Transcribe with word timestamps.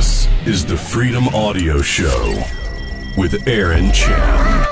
This 0.00 0.28
is 0.46 0.64
the 0.64 0.78
Freedom 0.78 1.28
Audio 1.28 1.82
Show 1.82 2.42
with 3.18 3.46
Aaron 3.46 3.92
Chen. 3.92 4.66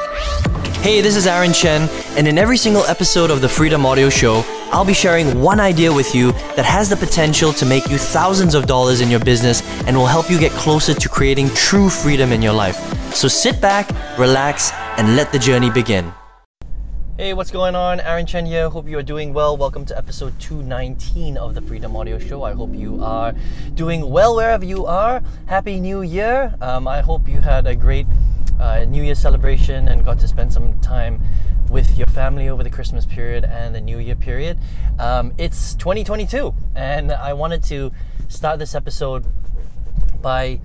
Hey, 0.76 1.02
this 1.02 1.16
is 1.16 1.26
Aaron 1.26 1.52
Chen, 1.52 1.86
and 2.16 2.26
in 2.26 2.38
every 2.38 2.56
single 2.56 2.82
episode 2.84 3.30
of 3.30 3.42
the 3.42 3.48
Freedom 3.48 3.84
Audio 3.84 4.08
Show, 4.08 4.42
I'll 4.72 4.86
be 4.86 4.94
sharing 4.94 5.42
one 5.42 5.60
idea 5.60 5.92
with 5.92 6.14
you 6.14 6.32
that 6.56 6.64
has 6.64 6.88
the 6.88 6.96
potential 6.96 7.52
to 7.52 7.66
make 7.66 7.90
you 7.90 7.98
thousands 7.98 8.54
of 8.54 8.64
dollars 8.64 9.02
in 9.02 9.10
your 9.10 9.20
business 9.20 9.60
and 9.86 9.94
will 9.94 10.06
help 10.06 10.30
you 10.30 10.40
get 10.40 10.52
closer 10.52 10.94
to 10.94 11.08
creating 11.10 11.50
true 11.50 11.90
freedom 11.90 12.32
in 12.32 12.40
your 12.40 12.54
life. 12.54 12.78
So 13.14 13.28
sit 13.28 13.60
back, 13.60 13.90
relax, 14.18 14.72
and 14.96 15.14
let 15.14 15.30
the 15.30 15.38
journey 15.38 15.68
begin. 15.68 16.10
Hey, 17.20 17.34
what's 17.34 17.50
going 17.50 17.74
on? 17.74 17.98
Aaron 17.98 18.26
Chen 18.26 18.46
here. 18.46 18.68
Hope 18.68 18.88
you 18.88 18.96
are 18.96 19.02
doing 19.02 19.34
well. 19.34 19.56
Welcome 19.56 19.84
to 19.86 19.98
episode 19.98 20.38
219 20.38 21.36
of 21.36 21.52
the 21.56 21.60
Freedom 21.60 21.96
Audio 21.96 22.16
Show. 22.16 22.44
I 22.44 22.52
hope 22.52 22.72
you 22.72 23.02
are 23.02 23.34
doing 23.74 24.08
well 24.08 24.36
wherever 24.36 24.64
you 24.64 24.86
are. 24.86 25.20
Happy 25.46 25.80
New 25.80 26.02
Year. 26.02 26.54
Um, 26.60 26.86
I 26.86 27.00
hope 27.00 27.26
you 27.26 27.40
had 27.40 27.66
a 27.66 27.74
great 27.74 28.06
uh, 28.60 28.84
New 28.84 29.02
Year 29.02 29.16
celebration 29.16 29.88
and 29.88 30.04
got 30.04 30.20
to 30.20 30.28
spend 30.28 30.52
some 30.52 30.78
time 30.78 31.20
with 31.68 31.98
your 31.98 32.06
family 32.06 32.48
over 32.48 32.62
the 32.62 32.70
Christmas 32.70 33.04
period 33.04 33.42
and 33.44 33.74
the 33.74 33.80
New 33.80 33.98
Year 33.98 34.14
period. 34.14 34.56
Um, 35.00 35.34
it's 35.38 35.74
2022, 35.74 36.54
and 36.76 37.10
I 37.10 37.32
wanted 37.32 37.64
to 37.64 37.90
start 38.28 38.60
this 38.60 38.76
episode 38.76 39.26
by, 40.22 40.60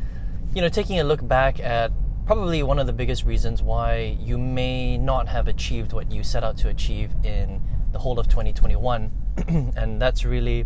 you 0.54 0.62
know, 0.62 0.70
taking 0.70 1.00
a 1.00 1.04
look 1.04 1.28
back 1.28 1.60
at 1.60 1.92
probably 2.26 2.64
one 2.64 2.80
of 2.80 2.88
the 2.88 2.94
biggest 2.94 3.26
reasons 3.26 3.62
why 3.62 4.18
you 4.20 4.38
may 4.38 4.98
not 4.98 5.28
have 5.28 5.48
achieved 5.48 5.92
what 5.92 6.12
you 6.12 6.24
set 6.24 6.44
out 6.44 6.58
to 6.58 6.70
achieve 6.70 7.12
in 7.24 7.62
the 7.92 8.00
whole 8.00 8.18
of 8.18 8.28
2021, 8.28 9.12
and 9.76 10.02
that's 10.02 10.24
really 10.24 10.66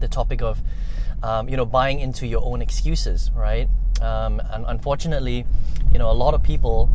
the 0.00 0.08
topic 0.08 0.42
of, 0.42 0.60
um, 1.22 1.48
you 1.48 1.56
know, 1.56 1.64
buying 1.64 1.98
into 1.98 2.26
your 2.26 2.44
own 2.44 2.60
excuses, 2.60 3.30
right? 3.34 3.68
Um, 4.02 4.40
and 4.50 4.64
unfortunately, 4.68 5.46
you 5.92 5.98
know, 5.98 6.10
a 6.10 6.12
lot 6.12 6.34
of 6.34 6.42
people 6.42 6.90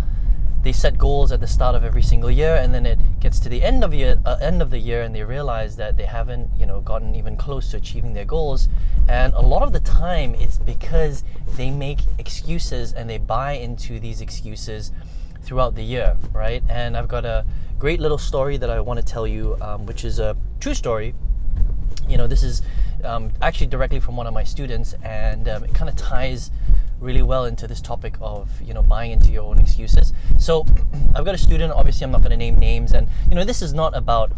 they 0.65 0.73
set 0.73 0.97
goals 0.97 1.31
at 1.31 1.39
the 1.39 1.47
start 1.47 1.75
of 1.75 1.83
every 1.83 2.01
single 2.01 2.31
year, 2.31 2.55
and 2.55 2.73
then 2.73 2.87
it 2.87 2.97
gets 3.19 3.39
to 3.39 3.49
the 3.49 3.61
end 3.61 3.83
of 3.83 3.93
year, 3.93 4.15
uh, 4.25 4.37
end 4.41 4.63
of 4.63 4.71
the 4.71 4.79
year, 4.79 5.03
and 5.03 5.13
they 5.13 5.23
realize 5.23 5.75
that 5.75 5.95
they 5.95 6.05
haven't, 6.05 6.49
you 6.57 6.65
know, 6.65 6.81
gotten 6.81 7.13
even 7.13 7.37
close 7.37 7.69
to 7.69 7.77
achieving 7.77 8.15
their 8.15 8.25
goals. 8.25 8.67
And 9.07 9.31
a 9.35 9.41
lot 9.41 9.61
of 9.61 9.73
the 9.73 9.79
time, 9.79 10.33
it's 10.33 10.57
because 10.57 11.23
they 11.55 11.69
make 11.69 11.99
excuses 12.17 12.93
and 12.93 13.07
they 13.07 13.19
buy 13.19 13.51
into 13.51 13.99
these 13.99 14.21
excuses 14.21 14.91
throughout 15.43 15.75
the 15.75 15.83
year, 15.83 16.17
right? 16.33 16.63
And 16.67 16.97
I've 16.97 17.07
got 17.07 17.25
a 17.25 17.45
great 17.77 17.99
little 17.99 18.17
story 18.17 18.57
that 18.57 18.71
I 18.71 18.79
want 18.79 18.99
to 18.99 19.05
tell 19.05 19.27
you, 19.27 19.55
um, 19.61 19.85
which 19.85 20.03
is 20.03 20.17
a 20.17 20.35
true 20.59 20.73
story. 20.73 21.13
You 22.09 22.17
know, 22.17 22.25
this 22.25 22.41
is 22.41 22.63
um, 23.03 23.31
actually 23.39 23.67
directly 23.67 23.99
from 23.99 24.17
one 24.17 24.25
of 24.25 24.33
my 24.33 24.43
students, 24.43 24.95
and 25.03 25.47
um, 25.47 25.63
it 25.63 25.75
kind 25.75 25.89
of 25.89 25.95
ties 25.95 26.49
really 26.99 27.21
well 27.21 27.45
into 27.45 27.67
this 27.67 27.81
topic 27.81 28.15
of 28.21 28.49
you 28.61 28.73
know 28.73 28.81
buying 28.81 29.11
into 29.11 29.31
your 29.31 29.43
own 29.43 29.59
excuses. 29.59 30.13
So 30.37 30.65
I've 31.15 31.25
got 31.25 31.35
a 31.35 31.37
student. 31.37 31.73
Obviously, 31.73 32.05
I'm 32.05 32.11
not 32.11 32.21
going 32.21 32.31
to 32.31 32.37
name 32.37 32.55
names, 32.55 32.93
and 32.93 33.07
you 33.29 33.35
know 33.35 33.43
this 33.43 33.61
is 33.61 33.73
not 33.73 33.95
about 33.95 34.31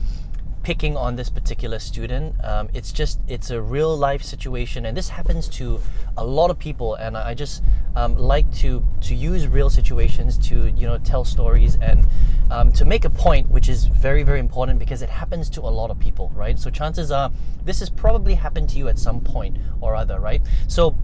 picking 0.68 0.98
on 0.98 1.16
this 1.16 1.30
particular 1.30 1.80
student. 1.80 2.36
Um, 2.44 2.68
it's 2.74 2.92
just 2.92 3.22
it's 3.26 3.52
a 3.52 3.62
real 3.62 3.96
life 3.96 4.22
situation, 4.22 4.86
and 4.86 4.98
this 4.98 5.08
happens 5.08 5.48
to 5.60 5.80
a 6.18 6.26
lot 6.26 6.52
of 6.52 6.60
people. 6.60 6.96
And 6.96 7.16
I 7.16 7.34
just 7.34 7.64
um, 7.96 8.18
like 8.18 8.52
to 8.56 8.84
to 9.02 9.16
use 9.16 9.48
real 9.48 9.70
situations 9.70 10.38
to 10.50 10.68
you 10.72 10.86
know 10.86 10.98
tell 10.98 11.24
stories 11.24 11.78
and 11.82 12.06
um, 12.52 12.74
to 12.74 12.84
make 12.84 13.06
a 13.06 13.10
point, 13.10 13.50
which 13.50 13.70
is 13.70 13.86
very 13.86 14.24
very 14.24 14.42
important 14.42 14.78
because 14.78 15.02
it 15.02 15.10
happens 15.10 15.50
to 15.52 15.62
a 15.62 15.72
lot 15.80 15.90
of 15.90 16.00
people, 16.00 16.34
right? 16.36 16.60
So 16.60 16.70
chances 16.70 17.12
are 17.12 17.32
this 17.64 17.80
has 17.80 17.90
probably 17.90 18.34
happened 18.36 18.68
to 18.72 18.78
you 18.78 18.90
at 18.90 19.00
some 19.00 19.22
point 19.22 19.58
or 19.80 19.96
other, 19.96 20.20
right? 20.20 20.42
So 20.68 20.98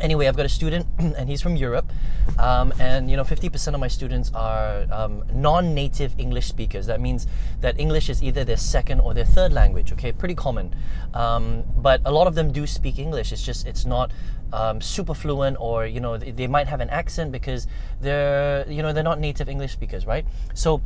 anyway, 0.00 0.26
I've 0.26 0.36
got 0.36 0.46
a 0.46 0.48
student, 0.48 0.86
and 0.98 1.28
he's 1.28 1.42
from 1.42 1.56
Europe, 1.56 1.90
um, 2.38 2.72
and 2.78 3.10
you 3.10 3.16
know, 3.16 3.24
50% 3.24 3.74
of 3.74 3.80
my 3.80 3.88
students 3.88 4.30
are 4.34 4.86
um, 4.90 5.24
non-native 5.32 6.14
English 6.18 6.46
speakers. 6.46 6.86
That 6.86 7.00
means 7.00 7.26
that 7.60 7.78
English 7.78 8.08
is 8.08 8.22
either 8.22 8.44
their 8.44 8.56
second 8.56 9.00
or 9.00 9.14
their 9.14 9.24
third 9.24 9.52
language. 9.52 9.92
Okay, 9.92 10.12
pretty 10.12 10.34
common, 10.34 10.74
um, 11.14 11.64
but 11.76 12.00
a 12.04 12.12
lot 12.12 12.26
of 12.26 12.34
them 12.34 12.52
do 12.52 12.66
speak 12.66 12.98
English. 12.98 13.32
It's 13.32 13.42
just 13.42 13.66
it's 13.66 13.84
not 13.84 14.10
um, 14.52 14.80
super 14.80 15.14
fluent, 15.14 15.56
or 15.60 15.86
you 15.86 16.00
know, 16.00 16.16
they, 16.16 16.30
they 16.30 16.46
might 16.46 16.68
have 16.68 16.80
an 16.80 16.90
accent 16.90 17.32
because 17.32 17.66
they're 18.00 18.68
you 18.70 18.82
know 18.82 18.92
they're 18.92 19.04
not 19.04 19.20
native 19.20 19.48
English 19.48 19.72
speakers, 19.72 20.06
right? 20.06 20.24
So 20.54 20.82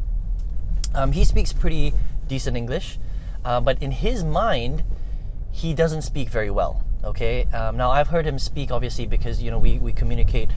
um, 0.94 1.12
he 1.12 1.24
speaks 1.24 1.52
pretty 1.52 1.92
decent 2.28 2.56
English, 2.56 2.98
uh, 3.44 3.60
but 3.60 3.82
in 3.82 3.90
his 3.90 4.24
mind, 4.24 4.84
he 5.50 5.74
doesn't 5.74 6.02
speak 6.02 6.28
very 6.28 6.50
well 6.50 6.84
Okay. 7.04 7.44
Um, 7.46 7.76
now 7.76 7.90
I've 7.90 8.08
heard 8.08 8.26
him 8.26 8.38
speak 8.38 8.70
obviously 8.70 9.06
because 9.06 9.42
you 9.42 9.50
know 9.50 9.58
we, 9.58 9.78
we 9.78 9.92
communicate 9.92 10.50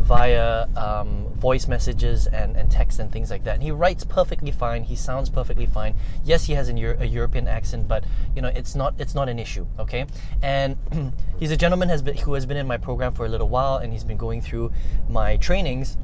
via 0.00 0.66
um, 0.76 1.26
voice 1.34 1.68
messages 1.68 2.26
and, 2.26 2.56
and 2.56 2.70
text 2.70 2.98
and 2.98 3.12
things 3.12 3.30
like 3.30 3.44
that. 3.44 3.54
And 3.54 3.62
he 3.62 3.70
writes 3.70 4.02
perfectly 4.02 4.50
fine. 4.50 4.82
He 4.82 4.96
sounds 4.96 5.28
perfectly 5.28 5.66
fine. 5.66 5.94
Yes, 6.24 6.46
he 6.46 6.54
has 6.54 6.68
an, 6.68 6.78
a 6.78 7.04
European 7.04 7.46
accent, 7.46 7.86
but 7.86 8.04
you 8.34 8.42
know 8.42 8.48
it's 8.48 8.74
not 8.74 8.94
it's 8.98 9.14
not 9.14 9.28
an 9.28 9.38
issue. 9.38 9.66
Okay. 9.78 10.06
And 10.42 10.76
he's 11.38 11.50
a 11.50 11.56
gentleman 11.56 11.88
has 11.90 12.02
been, 12.02 12.16
who 12.16 12.34
has 12.34 12.46
been 12.46 12.56
in 12.56 12.66
my 12.66 12.78
program 12.78 13.12
for 13.12 13.26
a 13.26 13.28
little 13.28 13.48
while, 13.48 13.76
and 13.76 13.92
he's 13.92 14.04
been 14.04 14.16
going 14.16 14.40
through 14.40 14.72
my 15.08 15.36
trainings. 15.36 15.96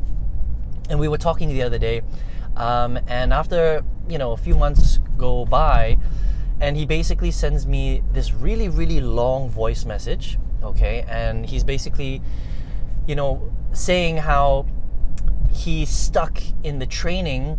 And 0.89 1.01
we 1.01 1.09
were 1.09 1.19
talking 1.19 1.49
the 1.49 1.63
other 1.63 1.79
day, 1.79 2.03
um, 2.57 2.99
and 3.09 3.33
after 3.33 3.83
you 4.09 4.19
know 4.19 4.33
a 4.33 4.37
few 4.37 4.55
months 4.55 5.01
go 5.17 5.45
by 5.47 5.99
and 6.61 6.77
he 6.77 6.87
basically 6.87 7.31
sends 7.31 7.67
me 7.67 8.03
this 8.13 8.33
really 8.33 8.69
really 8.69 9.01
long 9.01 9.49
voice 9.49 9.85
message 9.85 10.39
okay? 10.67 11.05
And 11.09 11.47
he's 11.47 11.65
basically 11.65 12.21
you 13.07 13.15
know 13.15 13.53
saying 13.73 14.19
how 14.19 14.67
he's 15.53 15.91
stuck 15.91 16.43
in 16.63 16.79
the 16.79 16.87
training 16.87 17.59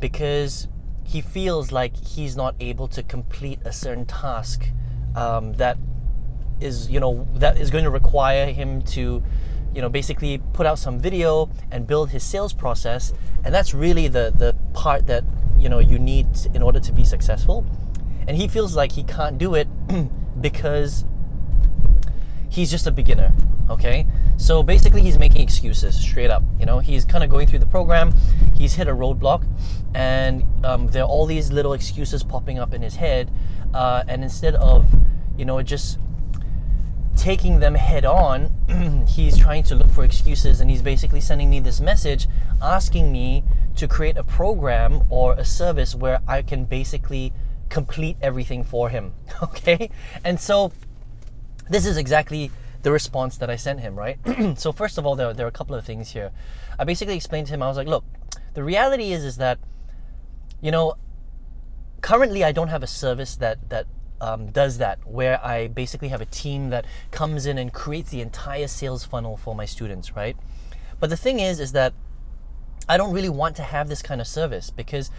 because 0.00 0.68
he 1.04 1.20
feels 1.20 1.70
like 1.72 1.96
he's 1.96 2.36
not 2.36 2.54
able 2.58 2.88
to 2.88 3.02
complete 3.02 3.60
a 3.64 3.72
certain 3.72 4.06
task 4.06 4.68
um, 5.14 5.52
that 5.54 5.76
is 6.60 6.90
you 6.90 7.00
know 7.00 7.26
that 7.34 7.58
is 7.58 7.70
going 7.70 7.84
to 7.84 7.90
require 7.90 8.46
him 8.46 8.82
to 8.82 9.22
you 9.74 9.82
know 9.82 9.88
basically 9.88 10.38
put 10.52 10.64
out 10.66 10.78
some 10.78 10.98
video 10.98 11.50
and 11.70 11.86
build 11.86 12.10
his 12.10 12.22
sales 12.22 12.52
process. 12.52 13.12
And 13.44 13.54
that's 13.54 13.74
really 13.74 14.08
the 14.08 14.32
the 14.36 14.56
part 14.72 15.06
that 15.06 15.24
you 15.58 15.68
know 15.68 15.78
you 15.78 15.98
need 15.98 16.28
in 16.54 16.62
order 16.62 16.80
to 16.80 16.92
be 16.92 17.04
successful 17.04 17.66
and 18.32 18.40
he 18.40 18.48
feels 18.48 18.74
like 18.74 18.92
he 18.92 19.02
can't 19.04 19.36
do 19.36 19.54
it 19.54 19.68
because 20.40 21.04
he's 22.48 22.70
just 22.70 22.86
a 22.86 22.90
beginner 22.90 23.30
okay? 23.68 24.06
So 24.38 24.62
basically 24.62 25.02
he's 25.02 25.18
making 25.18 25.42
excuses 25.42 26.00
straight 26.00 26.30
up 26.30 26.42
you 26.58 26.64
know? 26.64 26.78
He's 26.78 27.04
kind 27.04 27.22
of 27.22 27.28
going 27.28 27.46
through 27.46 27.58
the 27.58 27.66
program 27.66 28.14
he's 28.56 28.72
hit 28.72 28.88
a 28.88 28.92
roadblock 28.92 29.46
and 29.94 30.46
um, 30.64 30.86
there 30.86 31.02
are 31.02 31.08
all 31.08 31.26
these 31.26 31.52
little 31.52 31.74
excuses 31.74 32.22
popping 32.22 32.58
up 32.58 32.72
in 32.72 32.80
his 32.80 32.96
head 32.96 33.30
uh, 33.74 34.02
and 34.08 34.22
instead 34.22 34.54
of 34.54 34.86
you 35.36 35.44
know 35.44 35.60
just 35.60 35.98
taking 37.14 37.60
them 37.60 37.74
head 37.74 38.06
on 38.06 39.04
he's 39.06 39.36
trying 39.36 39.62
to 39.62 39.74
look 39.74 39.90
for 39.90 40.04
excuses 40.04 40.62
and 40.62 40.70
he's 40.70 40.80
basically 40.80 41.20
sending 41.20 41.50
me 41.50 41.60
this 41.60 41.82
message 41.82 42.28
asking 42.62 43.12
me 43.12 43.44
to 43.76 43.86
create 43.86 44.16
a 44.16 44.24
program 44.24 45.02
or 45.10 45.34
a 45.34 45.44
service 45.44 45.94
where 45.94 46.20
i 46.26 46.40
can 46.40 46.64
basically 46.64 47.30
complete 47.72 48.18
everything 48.20 48.62
for 48.62 48.90
him. 48.90 49.14
Okay? 49.42 49.90
And 50.22 50.38
so 50.38 50.72
this 51.68 51.84
is 51.86 51.96
exactly 51.96 52.50
the 52.82 52.92
response 52.92 53.38
that 53.38 53.48
I 53.50 53.56
sent 53.56 53.80
him, 53.80 53.96
right? 53.96 54.18
so 54.58 54.72
first 54.72 54.98
of 54.98 55.06
all, 55.06 55.16
there, 55.16 55.32
there 55.32 55.46
are 55.46 55.48
a 55.48 55.58
couple 55.60 55.74
of 55.74 55.84
things 55.84 56.12
here. 56.12 56.30
I 56.78 56.84
basically 56.84 57.16
explained 57.16 57.46
to 57.48 57.54
him, 57.54 57.62
I 57.62 57.68
was 57.68 57.76
like, 57.76 57.88
look, 57.88 58.04
the 58.54 58.62
reality 58.62 59.12
is 59.12 59.24
is 59.24 59.36
that, 59.38 59.58
you 60.60 60.70
know, 60.70 60.94
currently 62.02 62.44
I 62.44 62.52
don't 62.52 62.68
have 62.68 62.82
a 62.82 62.86
service 62.86 63.36
that 63.36 63.70
that 63.70 63.86
um, 64.20 64.50
does 64.52 64.78
that, 64.78 64.98
where 65.04 65.44
I 65.44 65.66
basically 65.66 66.08
have 66.08 66.20
a 66.20 66.26
team 66.26 66.70
that 66.70 66.84
comes 67.10 67.46
in 67.46 67.58
and 67.58 67.72
creates 67.72 68.10
the 68.10 68.20
entire 68.20 68.68
sales 68.68 69.04
funnel 69.04 69.36
for 69.36 69.54
my 69.54 69.64
students, 69.64 70.14
right? 70.14 70.36
But 71.00 71.10
the 71.10 71.16
thing 71.16 71.40
is, 71.40 71.58
is 71.58 71.72
that 71.72 71.92
I 72.88 72.96
don't 72.96 73.12
really 73.12 73.28
want 73.28 73.56
to 73.56 73.62
have 73.62 73.88
this 73.88 74.02
kind 74.02 74.20
of 74.20 74.28
service 74.28 74.70
because 74.70 75.10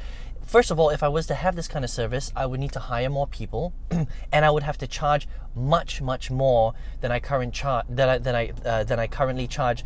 first 0.45 0.71
of 0.71 0.79
all, 0.79 0.89
if 0.89 1.03
I 1.03 1.07
was 1.07 1.25
to 1.27 1.35
have 1.35 1.55
this 1.55 1.67
kind 1.67 1.83
of 1.83 1.91
service, 1.91 2.31
I 2.35 2.45
would 2.45 2.59
need 2.59 2.71
to 2.73 2.79
hire 2.79 3.09
more 3.09 3.27
people, 3.27 3.73
and 4.31 4.45
I 4.45 4.49
would 4.49 4.63
have 4.63 4.77
to 4.79 4.87
charge 4.87 5.27
much, 5.55 6.01
much 6.01 6.31
more 6.31 6.73
than 7.01 7.11
I 7.11 7.19
current 7.19 7.53
char- 7.53 7.83
than 7.89 8.09
I 8.09 8.17
than 8.17 8.35
I 8.35 8.51
uh, 8.65 8.83
than 8.83 8.99
I 8.99 9.07
currently 9.07 9.47
charge 9.47 9.83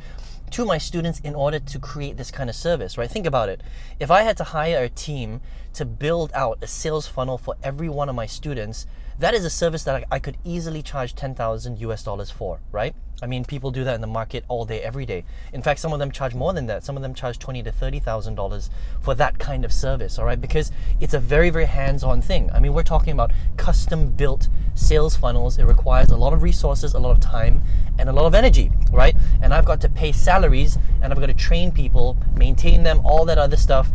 to 0.52 0.66
my 0.66 0.78
students 0.78 1.20
in 1.20 1.36
order 1.36 1.60
to 1.60 1.80
create 1.80 2.18
this 2.18 2.32
kind 2.32 2.50
of 2.50 2.56
service, 2.56 2.98
right? 2.98 3.10
Think 3.10 3.26
about 3.26 3.50
it. 3.50 3.62
If 4.00 4.10
I 4.10 4.22
had 4.22 4.38
to 4.38 4.46
hire 4.46 4.84
a 4.84 4.90
team 4.90 5.42
to 5.74 5.86
build 5.86 6.32
out 6.34 6.60
a 6.62 6.68
sales 6.68 7.08
funnel 7.08 7.38
for 7.38 7.56
every 7.62 7.90
one 7.90 8.10
of 8.10 8.16
my 8.16 8.26
students, 8.26 8.88
that 9.20 9.34
is 9.34 9.46
a 9.46 9.50
service 9.50 9.84
that 9.84 9.96
I, 9.96 10.16
I 10.16 10.20
could 10.20 10.38
easily 10.44 10.82
charge 10.82 11.16
10,000 11.16 11.80
US 11.80 12.04
dollars 12.04 12.30
for, 12.30 12.60
right? 12.72 12.96
I 13.22 13.26
mean, 13.26 13.46
people 13.46 13.72
do 13.72 13.84
that 13.84 13.96
in 13.96 14.02
the 14.02 14.08
market 14.08 14.46
all 14.48 14.64
day, 14.66 14.82
every 14.82 15.06
day. 15.06 15.24
In 15.52 15.64
fact, 15.64 15.80
some 15.80 15.92
of 15.92 15.98
them 15.98 16.12
charge 16.12 16.36
more 16.36 16.54
than 16.54 16.68
that. 16.68 16.84
Some 16.84 16.96
of 16.96 17.02
them 17.02 17.16
charge 17.16 17.40
twenty 17.40 17.64
to 17.64 17.72
thirty 17.72 18.00
thousand 18.00 18.36
dollars 18.36 18.70
for 19.02 19.16
that 19.16 19.40
kind 19.40 19.66
of 19.66 19.74
service. 19.74 20.20
All 20.20 20.26
right, 20.26 20.40
because 20.40 20.72
it's 21.02 21.16
a 21.16 21.20
very, 21.20 21.50
very 21.50 21.66
hands-on 21.66 22.22
thing. 22.22 22.52
I 22.52 22.60
mean, 22.60 22.74
we're 22.74 22.84
talking 22.84 23.14
about 23.14 23.32
custom-built 23.58 24.50
sales 24.76 25.16
funnels. 25.16 25.58
It 25.58 25.64
requires 25.64 26.12
a 26.12 26.18
lot 26.18 26.34
of 26.34 26.44
resources, 26.44 26.94
a 26.94 27.00
lot 27.00 27.12
of 27.12 27.20
time, 27.20 27.64
and 27.98 28.08
a 28.08 28.14
lot 28.14 28.26
of 28.28 28.36
energy, 28.36 28.72
right? 28.92 29.16
And 29.42 29.52
I've 29.52 29.66
got 29.66 29.82
to 29.82 29.90
pay 29.90 30.12
salaries 30.12 30.78
and 31.02 31.12
I've 31.12 31.20
got 31.20 31.28
to 31.28 31.34
train 31.34 31.72
people, 31.72 32.18
maintain 32.36 32.84
them, 32.84 33.02
all 33.04 33.26
that 33.26 33.40
other 33.40 33.58
stuff. 33.58 33.90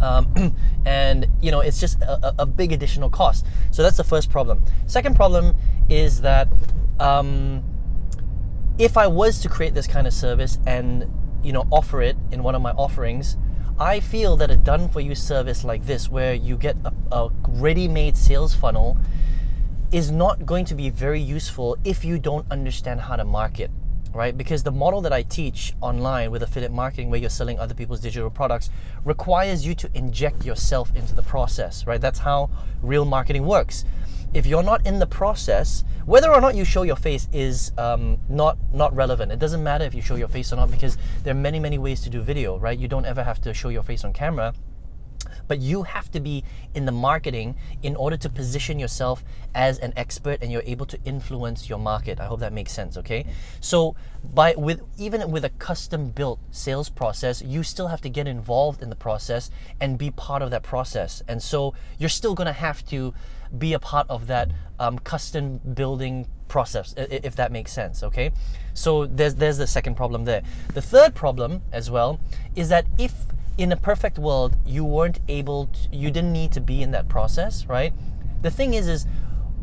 Um, 0.00 0.54
and 0.86 1.26
you 1.42 1.50
know, 1.50 1.60
it's 1.60 1.78
just 1.78 2.00
a, 2.00 2.34
a, 2.38 2.46
big 2.46 2.72
additional 2.72 3.10
cost. 3.10 3.46
So 3.70 3.82
that's 3.82 3.96
the 3.96 4.04
first 4.04 4.30
problem. 4.30 4.62
Second 4.86 5.14
problem 5.14 5.54
is 5.88 6.22
that 6.22 6.48
um, 6.98 7.62
if 8.78 8.96
I 8.96 9.06
was 9.06 9.40
to 9.40 9.48
create 9.48 9.74
this 9.74 9.86
kind 9.86 10.06
of 10.06 10.12
service 10.12 10.58
and 10.66 11.06
you 11.42 11.52
know 11.52 11.66
offer 11.70 12.00
it 12.02 12.16
in 12.32 12.42
one 12.42 12.54
of 12.54 12.62
my 12.62 12.72
offerings, 12.72 13.36
I 13.78 14.00
feel 14.00 14.36
that 14.38 14.50
a 14.50 14.56
done 14.56 14.88
for 14.88 15.00
you 15.00 15.14
service 15.14 15.64
like 15.64 15.84
this, 15.86 16.08
where 16.08 16.34
you 16.34 16.56
get 16.56 16.76
a, 16.84 16.92
a 17.14 17.30
ready 17.48 17.88
made 17.88 18.16
sales 18.16 18.54
funnel, 18.54 18.98
is 19.92 20.10
not 20.10 20.46
going 20.46 20.64
to 20.66 20.74
be 20.74 20.90
very 20.90 21.20
useful 21.20 21.76
if 21.84 22.04
you 22.04 22.18
don't 22.18 22.46
understand 22.50 23.00
how 23.00 23.16
to 23.16 23.24
market 23.24 23.70
right? 24.12 24.36
Because 24.36 24.62
the 24.62 24.72
model 24.72 25.00
that 25.02 25.12
I 25.12 25.22
teach 25.22 25.74
online 25.80 26.30
with 26.30 26.42
affiliate 26.42 26.72
marketing, 26.72 27.10
where 27.10 27.20
you're 27.20 27.30
selling 27.30 27.58
other 27.58 27.74
people's 27.74 28.00
digital 28.00 28.30
products, 28.30 28.70
requires 29.04 29.66
you 29.66 29.74
to 29.76 29.90
inject 29.94 30.44
yourself 30.44 30.94
into 30.94 31.14
the 31.14 31.22
process, 31.22 31.86
right? 31.86 32.00
That's 32.00 32.20
how 32.20 32.50
real 32.82 33.04
marketing 33.04 33.46
works. 33.46 33.84
If 34.32 34.46
you're 34.46 34.62
not 34.62 34.86
in 34.86 34.98
the 34.98 35.06
process, 35.06 35.84
whether 36.06 36.30
or 36.32 36.40
not 36.40 36.54
you 36.54 36.64
show 36.64 36.82
your 36.82 36.96
face 36.96 37.28
is 37.32 37.72
um, 37.78 38.18
not 38.28 38.56
not 38.72 38.94
relevant. 38.94 39.32
It 39.32 39.38
doesn't 39.38 39.62
matter 39.62 39.84
if 39.84 39.94
you 39.94 40.02
show 40.02 40.14
your 40.14 40.28
face 40.28 40.52
or 40.52 40.56
not 40.56 40.70
because 40.70 40.96
there 41.24 41.32
are 41.32 41.38
many 41.38 41.58
many 41.58 41.78
ways 41.78 42.00
to 42.02 42.10
do 42.10 42.20
video, 42.20 42.56
right? 42.58 42.78
You 42.78 42.86
don't 42.86 43.04
ever 43.04 43.24
have 43.24 43.40
to 43.42 43.52
show 43.52 43.70
your 43.70 43.82
face 43.82 44.04
on 44.04 44.12
camera 44.12 44.54
but 45.48 45.58
you 45.60 45.84
have 45.84 46.10
to 46.10 46.20
be 46.20 46.44
in 46.74 46.84
the 46.84 46.92
marketing 46.92 47.56
in 47.82 47.96
order 47.96 48.16
to 48.16 48.28
position 48.28 48.78
yourself 48.78 49.24
as 49.54 49.78
an 49.78 49.92
expert 49.96 50.38
and 50.42 50.52
you're 50.52 50.62
able 50.66 50.86
to 50.86 50.98
influence 51.04 51.68
your 51.68 51.78
market. 51.78 52.20
I 52.20 52.26
hope 52.26 52.40
that 52.40 52.52
makes 52.52 52.72
sense, 52.72 52.96
okay? 52.98 53.26
So 53.60 53.96
by 54.22 54.54
with 54.56 54.82
even 54.98 55.30
with 55.30 55.44
a 55.44 55.50
custom 55.50 56.10
built 56.10 56.38
sales 56.50 56.88
process, 56.88 57.42
you 57.42 57.62
still 57.62 57.88
have 57.88 58.00
to 58.02 58.08
get 58.08 58.26
involved 58.26 58.82
in 58.82 58.90
the 58.90 58.96
process 58.96 59.50
and 59.80 59.98
be 59.98 60.10
part 60.10 60.42
of 60.42 60.50
that 60.50 60.62
process. 60.62 61.22
And 61.26 61.42
so 61.42 61.74
you're 61.98 62.08
still 62.08 62.34
to 62.46 62.52
have 62.52 62.84
to 62.86 63.14
be 63.56 63.72
a 63.72 63.78
part 63.78 64.06
of 64.08 64.26
that 64.28 64.50
um, 64.78 64.98
custom 64.98 65.58
building 65.74 66.26
process 66.48 66.94
if 66.96 67.36
that 67.36 67.52
makes 67.52 67.72
sense 67.72 68.02
okay 68.02 68.32
so 68.74 69.06
there's 69.06 69.36
there's 69.36 69.58
the 69.58 69.66
second 69.66 69.94
problem 69.94 70.24
there 70.24 70.42
the 70.74 70.82
third 70.82 71.14
problem 71.14 71.62
as 71.72 71.90
well 71.90 72.18
is 72.56 72.68
that 72.68 72.84
if 72.98 73.12
in 73.58 73.72
a 73.72 73.76
perfect 73.76 74.18
world, 74.18 74.56
you 74.64 74.84
weren't 74.84 75.20
able 75.28 75.66
to, 75.66 75.96
you 75.96 76.10
didn't 76.10 76.32
need 76.32 76.52
to 76.52 76.60
be 76.60 76.82
in 76.82 76.90
that 76.92 77.08
process, 77.08 77.66
right? 77.66 77.92
The 78.42 78.50
thing 78.50 78.74
is, 78.74 78.88
is 78.88 79.06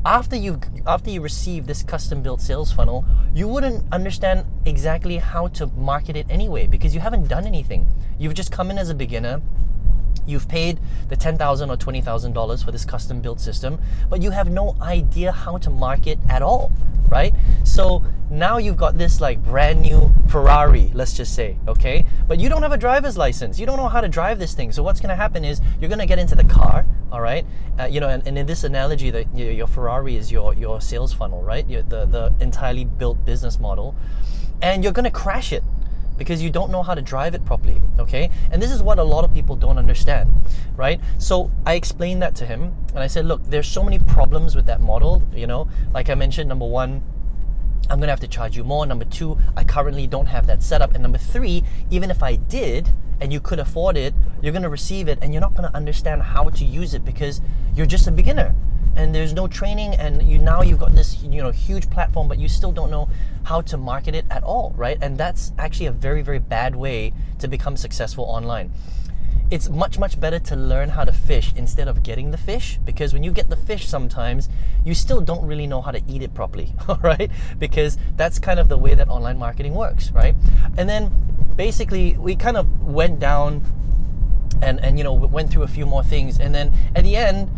after 0.05 0.35
you 0.35 0.61
after 0.85 1.09
you 1.09 1.19
receive 1.19 1.67
this 1.67 1.83
custom 1.83 2.21
built 2.21 2.41
sales 2.41 2.71
funnel, 2.71 3.03
you 3.33 3.47
wouldn't 3.47 3.83
understand 3.91 4.45
exactly 4.65 5.17
how 5.17 5.47
to 5.49 5.67
market 5.67 6.15
it 6.15 6.25
anyway 6.29 6.67
because 6.67 6.93
you 6.93 7.01
haven't 7.01 7.27
done 7.27 7.45
anything. 7.45 7.87
You've 8.19 8.33
just 8.35 8.51
come 8.51 8.71
in 8.71 8.77
as 8.77 8.89
a 8.89 8.95
beginner 8.95 9.41
You've 10.25 10.47
paid 10.47 10.79
the 11.09 11.15
10,000 11.15 11.69
or 11.69 11.77
$20,000 11.77 12.65
for 12.65 12.71
this 12.71 12.85
custom 12.85 13.21
built 13.21 13.39
system, 13.39 13.79
but 14.09 14.21
you 14.21 14.31
have 14.31 14.49
no 14.49 14.75
idea 14.81 15.31
how 15.31 15.57
to 15.57 15.69
market 15.69 16.19
at 16.29 16.41
all, 16.41 16.71
right? 17.09 17.33
So 17.63 18.03
now 18.29 18.57
you've 18.57 18.77
got 18.77 18.97
this 18.97 19.21
like 19.21 19.41
brand 19.43 19.81
new 19.81 20.13
Ferrari, 20.27 20.91
let's 20.93 21.13
just 21.13 21.33
say, 21.33 21.57
okay? 21.67 22.05
But 22.27 22.39
you 22.39 22.49
don't 22.49 22.61
have 22.61 22.71
a 22.73 22.77
driver's 22.77 23.17
license. 23.17 23.59
You 23.59 23.65
don't 23.65 23.77
know 23.77 23.87
how 23.87 24.01
to 24.01 24.09
drive 24.09 24.39
this 24.39 24.53
thing. 24.53 24.71
So 24.71 24.83
what's 24.83 24.99
to 25.09 25.15
happen 25.15 25.45
is 25.45 25.61
you're 25.79 25.89
to 25.99 26.05
get 26.05 26.19
into 26.19 26.35
the 26.35 26.43
car, 26.43 26.85
all 27.11 27.21
right? 27.21 27.45
Uh, 27.79 27.85
you 27.85 27.99
know, 27.99 28.09
and, 28.09 28.25
and, 28.27 28.37
in 28.37 28.45
this 28.45 28.63
analogy, 28.63 29.11
that 29.11 29.27
you 29.33 29.45
know, 29.45 29.51
your 29.51 29.67
Ferrari 29.67 30.15
is 30.15 30.31
your 30.31 30.53
your 30.55 30.81
sales 30.81 31.13
funnel, 31.13 31.41
right? 31.43 31.67
Your, 31.69 31.83
the 31.83 32.05
the 32.05 32.33
entirely 32.39 32.85
built 32.85 33.23
business 33.23 33.59
model, 33.59 33.95
and 34.61 34.83
you're 34.83 34.93
to 35.05 35.11
crash 35.11 35.53
it 35.53 35.63
because 36.17 36.41
you 36.41 36.49
don't 36.49 36.71
know 36.71 36.83
how 36.83 36.93
to 36.93 37.01
drive 37.01 37.35
it 37.35 37.45
properly, 37.45 37.81
okay? 37.99 38.29
And 38.51 38.61
this 38.61 38.71
is 38.71 38.81
what 38.81 38.99
a 38.99 39.03
lot 39.03 39.23
of 39.23 39.33
people 39.33 39.55
don't 39.55 39.77
understand, 39.77 40.31
right? 40.75 40.99
So 41.17 41.51
I 41.65 41.75
explained 41.75 42.21
that 42.21 42.35
to 42.37 42.45
him 42.45 42.75
and 42.89 42.99
I 42.99 43.07
said, 43.07 43.25
look, 43.25 43.43
there's 43.45 43.67
so 43.67 43.83
many 43.83 43.99
problems 43.99 44.55
with 44.55 44.65
that 44.65 44.81
model, 44.81 45.23
you 45.33 45.47
know? 45.47 45.67
Like 45.93 46.09
I 46.09 46.15
mentioned, 46.15 46.49
number 46.49 46.65
one, 46.65 47.03
I'm 47.89 47.99
gonna 47.99 48.11
have 48.11 48.19
to 48.21 48.27
charge 48.27 48.57
you 48.57 48.63
more. 48.63 48.85
Number 48.85 49.05
two, 49.05 49.37
I 49.55 49.63
currently 49.63 50.07
don't 50.07 50.25
have 50.25 50.47
that 50.47 50.61
setup. 50.61 50.93
And 50.93 51.03
number 51.03 51.17
three, 51.17 51.63
even 51.89 52.11
if 52.11 52.21
I 52.21 52.35
did 52.35 52.89
and 53.21 53.31
you 53.31 53.39
could 53.39 53.59
afford 53.59 53.95
it, 53.97 54.13
you're 54.41 54.53
gonna 54.53 54.69
receive 54.69 55.07
it 55.07 55.19
and 55.21 55.33
you're 55.33 55.41
not 55.41 55.55
gonna 55.55 55.71
understand 55.73 56.21
how 56.23 56.49
to 56.49 56.65
use 56.65 56.93
it 56.93 57.05
because 57.05 57.41
you're 57.73 57.85
just 57.85 58.07
a 58.07 58.11
beginner 58.11 58.53
and 58.97 59.13
there's 59.13 59.31
no 59.31 59.47
training 59.47 59.93
and 59.93 60.23
you 60.23 60.39
now 60.39 60.61
you've 60.61 60.79
got 60.79 60.93
this 60.93 61.23
you 61.23 61.41
know 61.41 61.51
huge 61.51 61.89
platform 61.89 62.27
but 62.27 62.39
you 62.39 62.49
still 62.49 62.71
don't 62.71 62.89
know 62.89 63.07
how 63.43 63.61
to 63.61 63.77
market 63.77 64.13
it 64.15 64.25
at 64.29 64.43
all 64.43 64.73
right? 64.75 64.97
And 65.01 65.17
that's 65.17 65.53
actually 65.57 65.85
a 65.85 65.91
very 65.91 66.21
very 66.21 66.39
bad 66.39 66.75
way 66.75 67.13
to 67.39 67.47
become 67.47 67.77
successful 67.77 68.25
online. 68.25 68.71
It's 69.49 69.69
much 69.69 69.97
much 69.97 70.19
better 70.19 70.39
to 70.39 70.55
learn 70.57 70.89
how 70.89 71.05
to 71.05 71.13
fish 71.13 71.53
instead 71.55 71.87
of 71.87 72.03
getting 72.03 72.31
the 72.31 72.37
fish 72.37 72.79
because 72.83 73.13
when 73.13 73.23
you 73.23 73.31
get 73.31 73.49
the 73.49 73.55
fish 73.55 73.87
sometimes 73.87 74.49
you 74.83 74.93
still 74.93 75.21
don't 75.21 75.45
really 75.45 75.67
know 75.67 75.81
how 75.81 75.91
to 75.91 76.01
eat 76.07 76.21
it 76.21 76.33
properly 76.33 76.73
all 76.89 76.99
right? 77.01 77.31
Because 77.57 77.97
that's 78.17 78.39
kind 78.39 78.59
of 78.59 78.67
the 78.67 78.77
way 78.77 78.95
that 78.95 79.07
online 79.07 79.37
marketing 79.37 79.75
works 79.75 80.11
right? 80.11 80.35
And 80.75 80.89
then 80.89 81.11
basically 81.55 82.17
we 82.17 82.35
kind 82.35 82.57
of 82.57 82.85
went 82.85 83.19
down 83.19 83.61
and 84.61 84.79
and 84.79 84.97
you 84.97 85.03
know 85.03 85.13
went 85.13 85.51
through 85.51 85.63
a 85.63 85.67
few 85.67 85.85
more 85.85 86.03
things 86.03 86.39
and 86.39 86.53
then 86.53 86.73
at 86.95 87.03
the 87.03 87.15
end 87.15 87.49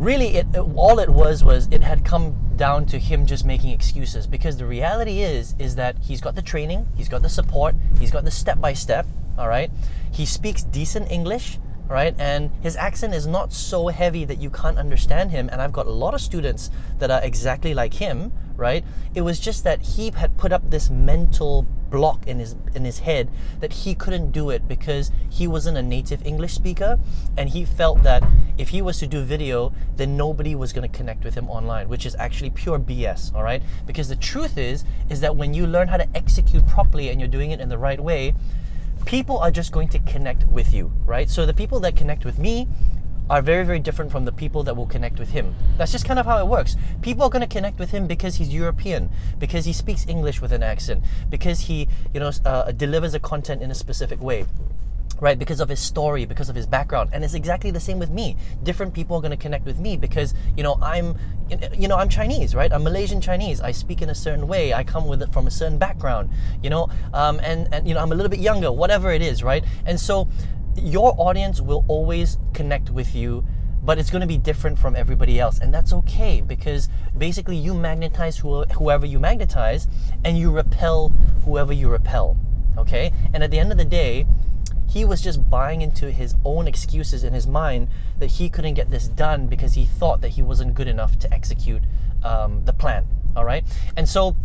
really 0.00 0.38
it, 0.38 0.46
all 0.56 0.98
it 0.98 1.10
was 1.10 1.44
was 1.44 1.68
it 1.70 1.82
had 1.82 2.04
come 2.04 2.34
down 2.56 2.86
to 2.86 2.98
him 2.98 3.26
just 3.26 3.44
making 3.44 3.70
excuses. 3.70 4.26
Because 4.26 4.56
the 4.56 4.66
reality 4.66 5.20
is 5.20 5.54
is 5.58 5.76
that 5.76 5.96
he's 5.98 6.20
got 6.20 6.34
the 6.34 6.42
training 6.42 6.88
he's 6.96 7.08
got 7.08 7.22
the 7.22 7.28
support 7.28 7.74
he's 7.98 8.10
got 8.10 8.24
the 8.24 8.30
step 8.30 8.60
by 8.60 8.72
step 8.72 9.06
all 9.38 9.48
right? 9.48 9.70
He 10.10 10.24
speaks 10.24 10.62
decent 10.62 11.10
english 11.10 11.58
right? 11.88 12.14
And 12.20 12.52
his 12.62 12.76
accent 12.76 13.14
is 13.14 13.26
not 13.26 13.52
so 13.52 13.88
heavy 13.88 14.24
that 14.24 14.40
you 14.40 14.48
can't 14.48 14.78
understand 14.78 15.32
him. 15.32 15.48
And 15.52 15.60
i've 15.60 15.72
got 15.72 15.86
a 15.86 15.90
lot 15.90 16.14
of 16.14 16.20
students 16.20 16.70
that 16.98 17.10
are 17.10 17.22
exactly 17.22 17.74
like 17.74 17.94
him 17.94 18.32
right? 18.60 18.84
It 19.14 19.22
was 19.22 19.40
just 19.40 19.64
that 19.64 19.80
he 19.80 20.10
had 20.10 20.36
put 20.36 20.52
up 20.52 20.70
this 20.70 20.90
mental 20.90 21.66
block 21.90 22.28
in 22.28 22.38
his 22.38 22.54
in 22.74 22.84
his 22.84 23.00
head 23.00 23.28
that 23.58 23.72
he 23.72 23.94
couldn't 23.94 24.30
do 24.30 24.50
it 24.50 24.68
because 24.68 25.10
he 25.28 25.48
wasn't 25.48 25.76
a 25.76 25.82
native 25.82 26.24
English 26.24 26.52
speaker. 26.52 26.98
And 27.36 27.48
he 27.48 27.64
felt 27.64 28.02
that 28.04 28.22
if 28.60 28.68
he 28.68 28.82
was 28.82 28.98
to 28.98 29.06
do 29.06 29.22
video 29.22 29.72
then 29.96 30.18
nobody 30.18 30.54
was 30.54 30.72
going 30.74 30.88
to 30.88 30.96
connect 30.96 31.24
with 31.24 31.34
him 31.34 31.48
online 31.48 31.88
which 31.88 32.04
is 32.04 32.14
actually 32.16 32.50
pure 32.50 32.78
BS 32.78 33.34
all 33.34 33.42
right 33.42 33.62
because 33.86 34.08
the 34.08 34.16
truth 34.16 34.58
is 34.58 34.84
is 35.08 35.20
that 35.20 35.34
when 35.34 35.54
you 35.54 35.66
learn 35.66 35.88
how 35.88 35.96
to 35.96 36.08
execute 36.14 36.66
properly 36.68 37.08
and 37.08 37.18
you're 37.18 37.28
doing 37.28 37.52
it 37.52 37.60
in 37.60 37.70
the 37.70 37.78
right 37.78 37.98
way 38.00 38.34
people 39.06 39.38
are 39.38 39.50
just 39.50 39.72
going 39.72 39.88
to 39.88 39.98
connect 40.00 40.44
with 40.48 40.74
you 40.74 40.92
right 41.06 41.30
so 41.30 41.46
the 41.46 41.54
people 41.54 41.80
that 41.80 41.96
connect 41.96 42.26
with 42.26 42.38
me 42.38 42.68
are 43.30 43.40
very, 43.40 43.64
very 43.64 43.78
different 43.78 44.10
from 44.10 44.24
the 44.24 44.32
people 44.32 44.64
that 44.64 44.76
will 44.76 44.88
connect 44.88 45.20
with 45.20 45.30
him. 45.30 45.54
That's 45.78 45.92
just 45.92 46.04
kind 46.04 46.18
of 46.18 46.26
how 46.26 46.40
it 46.40 46.48
works. 46.48 46.74
People 47.00 47.22
are 47.22 47.30
going 47.30 47.48
to 47.48 47.54
connect 47.54 47.78
with 47.78 47.92
him 47.92 48.08
because 48.08 48.34
he's 48.34 48.52
European, 48.52 49.08
because 49.38 49.64
he 49.66 49.72
speaks 49.72 50.04
English 50.08 50.40
with 50.40 50.52
an 50.52 50.64
accent, 50.64 51.04
because 51.30 51.60
he, 51.60 51.86
you 52.12 52.18
know, 52.18 52.32
uh, 52.44 52.72
delivers 52.72 53.14
a 53.14 53.20
content 53.20 53.62
in 53.62 53.70
a 53.70 53.74
specific 53.74 54.20
way 54.20 54.46
right 55.20 55.38
because 55.38 55.60
of 55.60 55.68
his 55.68 55.80
story 55.80 56.24
because 56.24 56.48
of 56.48 56.56
his 56.56 56.66
background. 56.66 57.10
And 57.12 57.24
it's 57.24 57.34
exactly 57.34 57.70
the 57.70 57.80
same 57.80 57.98
with 57.98 58.10
me. 58.10 58.36
Different 58.62 58.94
people 58.94 59.16
are 59.16 59.20
going 59.20 59.30
to 59.30 59.36
connect 59.36 59.64
with 59.64 59.78
me 59.78 59.96
because 59.96 60.34
you 60.56 60.62
know 60.62 60.78
i'm 60.82 61.16
you 61.76 61.88
know 61.88 61.96
i'm 61.96 62.08
chinese 62.08 62.54
right? 62.54 62.72
I'm 62.72 62.82
malaysian 62.82 63.20
chinese. 63.20 63.60
I 63.60 63.72
speak 63.72 64.02
in 64.02 64.10
a 64.10 64.14
certain 64.14 64.46
way. 64.48 64.74
I 64.74 64.84
come 64.84 65.06
with 65.06 65.22
it 65.22 65.32
from 65.32 65.46
a 65.46 65.50
certain 65.50 65.78
background 65.78 66.30
you 66.62 66.70
know? 66.70 66.88
Um, 67.12 67.40
and 67.42 67.72
and 67.72 67.86
you 67.86 67.94
know 67.94 68.00
i'm 68.00 68.12
a 68.12 68.14
little 68.14 68.30
bit 68.30 68.40
younger 68.40 68.72
whatever 68.72 69.12
it 69.12 69.22
is 69.22 69.42
right? 69.42 69.64
And 69.86 69.98
so 69.98 70.28
your 70.76 71.14
audience 71.18 71.60
will 71.60 71.84
always 71.88 72.38
connect 72.54 72.90
with 72.90 73.14
you 73.14 73.44
but 73.82 73.98
it's 73.98 74.10
going 74.10 74.20
to 74.20 74.26
be 74.26 74.36
different 74.36 74.78
from 74.78 74.94
everybody 74.94 75.40
else. 75.40 75.58
And 75.58 75.72
that's 75.72 75.92
okay 75.94 76.42
because 76.42 76.90
basically 77.16 77.56
you 77.56 77.72
magnetize 77.72 78.36
whoever 78.36 79.06
you 79.06 79.18
magnetize 79.18 79.88
and 80.22 80.36
you 80.36 80.50
repel 80.50 81.08
whoever 81.44 81.72
you 81.72 81.88
repel 81.88 82.36
okay? 82.76 83.12
And 83.32 83.42
at 83.42 83.50
the 83.50 83.58
end 83.58 83.72
of 83.72 83.78
the 83.78 83.84
day 83.84 84.26
he 84.90 85.04
was 85.04 85.20
just 85.20 85.48
buying 85.48 85.82
into 85.82 86.10
his 86.10 86.34
own 86.44 86.66
excuses 86.66 87.24
in 87.24 87.32
his 87.32 87.46
mind 87.46 87.88
that 88.18 88.26
he 88.26 88.48
couldn't 88.48 88.74
get 88.74 88.90
this 88.90 89.08
done 89.08 89.46
because 89.46 89.74
he 89.74 89.84
thought 89.84 90.20
that 90.20 90.30
he 90.30 90.42
wasn't 90.42 90.74
good 90.74 90.88
enough 90.88 91.18
to 91.18 91.32
execute 91.32 91.82
um, 92.22 92.64
the 92.64 92.72
plan 92.72 93.06
all 93.36 93.44
right 93.44 93.64
and 93.96 94.08
so 94.08 94.36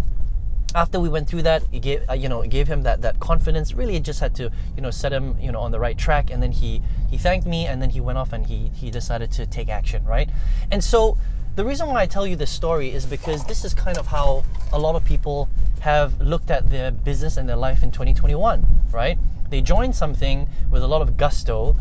after 0.76 1.00
we 1.00 1.08
went 1.08 1.30
through 1.30 1.44
that, 1.44 1.64
it 1.72 1.80
gave 1.80 2.04
uh, 2.10 2.14
you 2.14 2.28
know 2.28 2.42
it 2.42 2.50
gave 2.50 2.68
him 2.68 2.84
that 2.84 3.02
that 3.02 3.20
confidence. 3.20 3.74
Really, 3.74 3.96
it 3.96 4.04
just 4.04 4.20
had 4.20 4.36
to 4.36 4.52
you 4.76 4.82
know 4.82 4.92
set 4.92 5.14
him 5.14 5.40
you 5.40 5.52
know 5.52 5.62
on 5.62 5.72
the 5.72 5.80
right 5.80 5.98
track. 5.98 6.30
And 6.30 6.44
then 6.44 6.52
he 6.52 6.82
he 7.10 7.18
thanked 7.18 7.48
me, 7.48 7.66
and 7.66 7.82
then 7.82 7.92
he 7.92 8.02
went 8.02 8.18
off 8.18 8.34
and 8.34 8.46
he 8.46 8.70
he 8.76 8.92
decided 8.92 9.32
to 9.32 9.46
take 9.46 9.70
action, 9.70 10.04
right? 10.04 10.30
And 10.70 10.84
so 10.84 11.18
the 11.56 11.64
reason 11.64 11.88
why 11.88 12.02
I 12.02 12.06
tell 12.06 12.28
you 12.28 12.36
this 12.36 12.52
story 12.52 12.92
is 12.92 13.06
because 13.06 13.46
this 13.46 13.64
is 13.64 13.74
kind 13.74 13.98
of 13.98 14.08
how 14.08 14.44
a 14.74 14.78
lot 14.78 14.96
of 14.96 15.06
people 15.06 15.48
have 15.80 16.20
looked 16.20 16.52
at 16.52 16.70
their 16.70 16.92
business 16.92 17.38
and 17.38 17.48
their 17.48 17.56
life 17.56 17.82
in 17.82 17.92
2021, 17.92 18.66
right? 18.92 19.18
They 19.50 19.62
join 19.62 19.94
something 19.94 20.48
with 20.70 20.84
a 20.84 20.88
lot 20.88 21.02
of 21.02 21.18
gusto, 21.18 21.76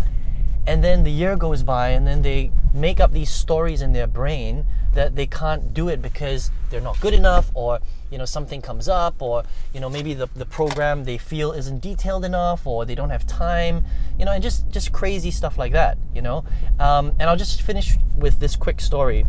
and 0.67 0.83
then 0.83 1.05
the 1.05 1.11
year 1.11 1.37
goes 1.37 1.63
by, 1.63 1.91
and 1.91 2.07
then 2.07 2.23
they 2.23 2.51
make 2.73 3.01
up 3.01 3.13
these 3.13 3.31
stories 3.31 3.83
in 3.83 3.93
their 3.93 4.07
brain 4.07 4.67
that 4.95 5.17
they 5.17 5.27
can't 5.27 5.75
do 5.75 5.89
it 5.89 6.01
because 6.01 6.51
they're 6.71 6.81
not 6.81 7.01
good 7.01 7.15
enough 7.15 7.51
or 7.55 7.81
you 8.11 8.19
know 8.19 8.25
something 8.25 8.63
comes 8.63 8.89
up 8.89 9.21
or 9.21 9.43
you 9.73 9.81
know 9.81 9.91
maybe 9.91 10.15
the, 10.15 10.29
the 10.35 10.47
program 10.47 11.05
they 11.05 11.19
feel 11.19 11.53
isn't 11.53 11.81
detailed 11.81 12.25
enough 12.25 12.67
or 12.67 12.85
they 12.85 12.95
don't 12.95 13.11
have 13.11 13.27
time 13.27 13.85
you 14.19 14.25
know 14.25 14.31
and 14.33 14.43
just 14.43 14.69
just 14.71 14.93
crazy 14.93 15.31
stuff 15.31 15.59
like 15.59 15.73
that 15.73 15.99
you 16.15 16.23
know? 16.23 16.45
Um, 16.79 17.13
and 17.19 17.29
i'll 17.29 17.37
just 17.37 17.63
finish 17.63 17.97
with 18.17 18.39
this 18.39 18.57
quick 18.57 18.81
story 18.81 19.27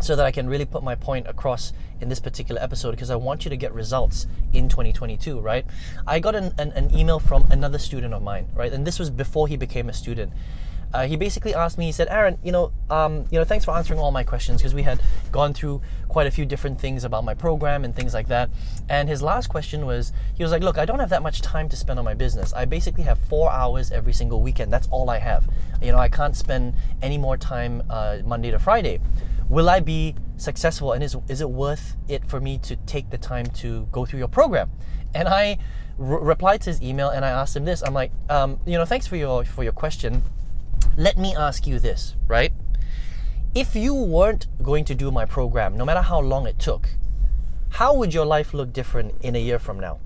so 0.00 0.16
that 0.16 0.24
I 0.24 0.30
can 0.30 0.48
really 0.48 0.64
put 0.64 0.82
my 0.82 0.94
point 0.94 1.26
across 1.26 1.72
in 2.00 2.08
this 2.08 2.20
particular 2.20 2.60
episode 2.60 2.92
because 2.92 3.10
I 3.10 3.16
want 3.16 3.44
you 3.44 3.50
to 3.50 3.56
get 3.56 3.72
results 3.72 4.26
in 4.52 4.68
2022, 4.68 5.38
right? 5.38 5.64
I 6.06 6.18
got 6.18 6.34
an, 6.34 6.54
an, 6.58 6.72
an, 6.72 6.94
email 6.94 7.20
from 7.20 7.46
another 7.50 7.78
student 7.78 8.14
of 8.14 8.22
mine, 8.22 8.48
right? 8.54 8.72
And 8.72 8.86
this 8.86 8.98
was 8.98 9.10
before 9.10 9.48
he 9.48 9.56
became 9.56 9.88
a 9.88 9.92
student. 9.92 10.32
Uh, 10.92 11.06
he 11.06 11.14
basically 11.14 11.54
asked 11.54 11.78
me, 11.78 11.86
he 11.86 11.92
said, 11.92 12.08
Aaron, 12.10 12.36
you 12.42 12.50
know, 12.50 12.72
um, 12.90 13.24
you 13.30 13.38
know, 13.38 13.44
thanks 13.44 13.64
for 13.64 13.70
answering 13.76 14.00
all 14.00 14.10
my 14.10 14.24
questions 14.24 14.60
because 14.60 14.74
we 14.74 14.82
had 14.82 15.00
gone 15.30 15.54
through 15.54 15.80
quite 16.08 16.26
a 16.26 16.32
few 16.32 16.44
different 16.44 16.80
things 16.80 17.04
about 17.04 17.22
my 17.22 17.32
program 17.32 17.84
and 17.84 17.94
things 17.94 18.12
like 18.12 18.26
that. 18.26 18.50
And 18.88 19.08
his 19.08 19.22
last 19.22 19.48
question 19.48 19.86
was, 19.86 20.12
he 20.34 20.42
was 20.42 20.50
like, 20.50 20.64
look, 20.64 20.78
I 20.78 20.84
don't 20.84 20.98
have 20.98 21.10
that 21.10 21.22
much 21.22 21.42
time 21.42 21.68
to 21.68 21.76
spend 21.76 22.00
on 22.00 22.04
my 22.04 22.14
business. 22.14 22.52
I 22.54 22.64
basically 22.64 23.04
have 23.04 23.20
four 23.20 23.52
hours 23.52 23.92
every 23.92 24.12
single 24.12 24.42
weekend. 24.42 24.72
That's 24.72 24.88
all 24.88 25.10
I 25.10 25.18
have. 25.18 25.48
You 25.80 25.92
know, 25.92 25.98
I 25.98 26.08
can't 26.08 26.34
spend 26.34 26.74
any 27.02 27.18
more 27.18 27.36
time 27.36 27.84
uh, 27.88 28.18
Monday 28.24 28.50
to 28.50 28.58
Friday 28.58 28.98
will 29.50 29.68
I 29.68 29.80
be 29.80 30.14
successful 30.36 30.92
and 30.92 31.02
is, 31.02 31.16
is 31.28 31.40
it 31.40 31.50
worth 31.50 31.96
it 32.08 32.24
for 32.24 32.40
me 32.40 32.56
to 32.58 32.76
take 32.76 33.10
the 33.10 33.18
time 33.18 33.46
to 33.46 33.86
go 33.90 34.06
through 34.06 34.20
your 34.20 34.28
program? 34.28 34.70
And 35.12 35.28
I 35.28 35.58
re- 35.98 36.20
replied 36.22 36.62
to 36.62 36.70
his 36.70 36.80
email 36.80 37.10
and 37.10 37.24
I 37.24 37.30
asked 37.30 37.56
him 37.56 37.64
this. 37.64 37.82
I'm 37.82 37.92
like, 37.92 38.12
um, 38.30 38.60
you 38.64 38.78
know, 38.78 38.84
thanks 38.84 39.08
for 39.08 39.16
your 39.16 39.44
for 39.44 39.64
your 39.64 39.72
question. 39.72 40.22
Let 40.96 41.18
me 41.18 41.34
ask 41.36 41.66
you 41.66 41.80
this, 41.80 42.14
right? 42.28 42.52
If 43.54 43.74
you 43.74 43.92
weren't 43.92 44.46
going 44.62 44.84
to 44.84 44.94
do 44.94 45.10
my 45.10 45.26
program, 45.26 45.76
no 45.76 45.84
matter 45.84 46.02
how 46.02 46.20
long 46.20 46.46
it 46.46 46.58
took, 46.60 46.88
how 47.70 47.94
would 47.94 48.14
your 48.14 48.24
life 48.24 48.54
look 48.54 48.72
different 48.72 49.14
in 49.20 49.34
a 49.34 49.40
year 49.40 49.58
from 49.58 49.80
now? 49.80 49.98